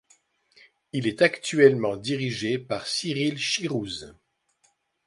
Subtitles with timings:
[0.93, 4.15] Il est actuellement dirigé par Cyril Chirouze.